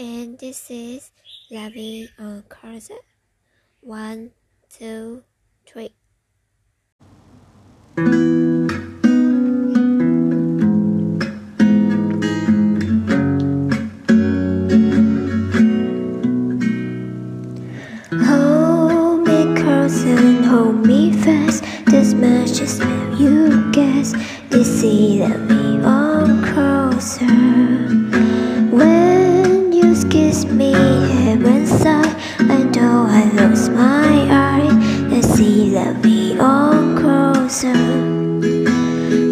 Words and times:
And 0.00 0.38
this 0.38 0.70
is 0.70 1.10
La 1.50 1.68
Vie 1.68 2.08
en 2.18 2.42
One, 3.82 4.30
two, 4.70 5.24
three. 5.66 5.90
Hold 18.24 19.28
me 19.28 19.54
close 19.60 20.02
and 20.04 20.46
hold 20.46 20.86
me 20.86 21.12
fast. 21.12 21.62
This 21.88 22.14
much 22.14 22.62
is 22.62 22.80
all 22.80 23.20
you 23.20 23.70
guess. 23.72 24.14
You 24.50 24.64
see 24.64 25.18
that 25.18 25.38
we 25.46 25.84
all 25.84 26.10
heaven 31.08 31.66
sigh. 31.66 32.14
I 32.38 32.62
know 32.64 33.06
I 33.08 33.24
lost 33.34 33.72
my 33.72 34.28
eye. 34.30 34.68
I 35.16 35.20
see 35.20 35.70
that 35.74 36.02
we 36.04 36.38
all 36.38 36.96
closer. 36.98 37.72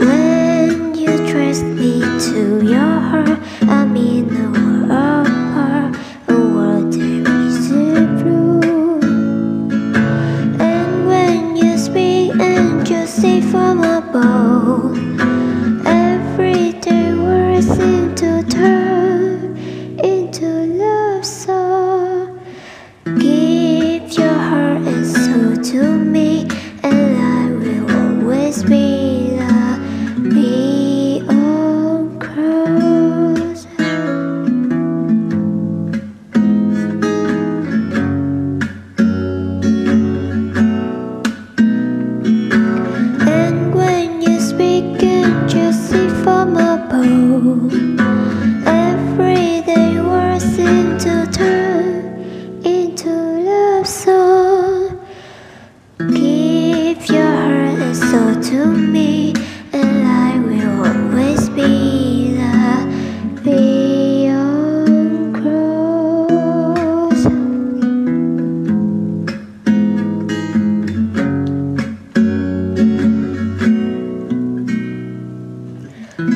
When 0.07 0.95
you 0.95 1.13
trust 1.31 1.65
me 1.65 2.01
to 2.01 2.65
your 2.65 3.01
heart, 3.11 3.39
I 3.63 3.85
mean 3.87 4.29
the 4.29 4.49
world 4.51 4.91
apart. 5.27 5.97
A 6.29 6.35
world 6.35 6.93
that 6.93 7.27
is 7.47 7.69
blue. 8.23 9.01
And 10.61 11.07
when 11.07 11.57
you 11.57 11.79
speak 11.79 12.33
and 12.41 12.89
you 12.89 13.07
see 13.07 13.41
from 13.41 13.81
above, 13.81 14.99
everyday 15.87 17.15
words 17.15 17.67
seem 17.69 18.15
to 18.17 18.43
turn 18.49 18.78
above, 47.67 48.67
everyday 48.67 50.01
words 50.01 50.45
seem 50.45 50.99
to 50.99 51.27
turn 51.33 52.05
into 52.65 53.11
love 53.11 53.87
song. 53.87 54.99
Give 55.99 57.07
your 57.11 57.27
heart 57.27 57.79
and 57.81 57.97
soul 57.97 58.35
to 58.51 58.67
me, 58.67 59.33
and 59.73 60.07
I 60.07 60.39
will 60.39 60.87
always 60.87 61.49
be 61.51 62.37
the 62.39 62.87
beyond 63.43 65.35
cross. 65.35 67.23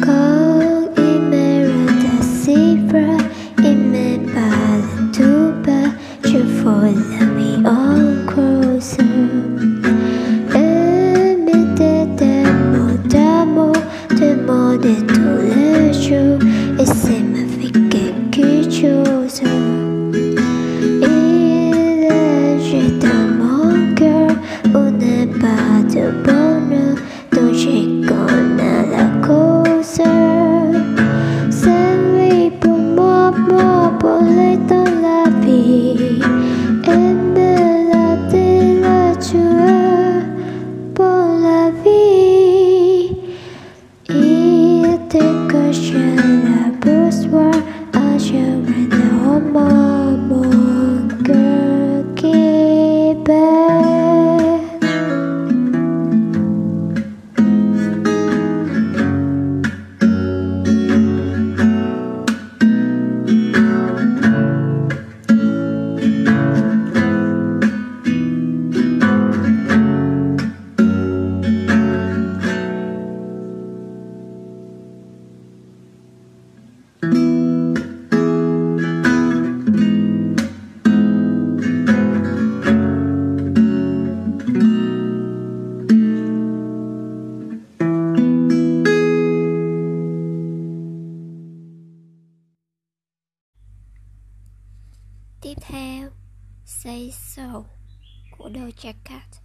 Con 0.04 0.41
ese 16.82 17.21
Tiếp 95.52 95.62
theo, 95.68 96.10
Say 96.64 97.12
So 97.12 97.64
của 98.38 98.48
Doja 98.48 98.92
Cat. 99.04 99.41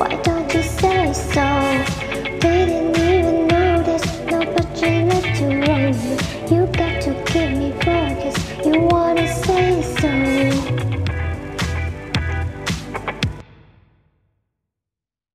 Why 0.00 0.14
don't 0.22 0.54
you 0.54 0.62
say 0.62 1.12
so? 1.12 1.39